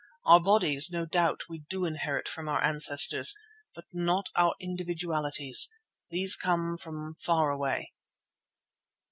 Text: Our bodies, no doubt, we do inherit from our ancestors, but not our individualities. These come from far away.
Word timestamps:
Our 0.25 0.39
bodies, 0.39 0.89
no 0.91 1.05
doubt, 1.05 1.43
we 1.47 1.59
do 1.69 1.85
inherit 1.85 2.27
from 2.27 2.49
our 2.49 2.59
ancestors, 2.63 3.35
but 3.75 3.85
not 3.93 4.29
our 4.35 4.55
individualities. 4.59 5.69
These 6.09 6.35
come 6.35 6.75
from 6.75 7.13
far 7.13 7.51
away. 7.51 7.93